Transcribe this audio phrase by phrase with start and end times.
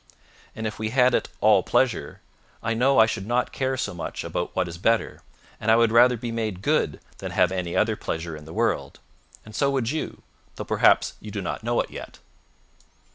[0.55, 2.21] And if we had it all pleasure,
[2.63, 5.21] I know I should not care so much about what is better,
[5.59, 8.99] and I would rather be made good than have any other pleasure in the world;
[9.45, 10.23] and so would you,
[10.55, 12.17] though perhaps you do not know it yet.